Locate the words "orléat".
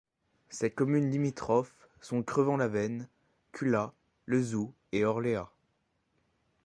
5.05-5.51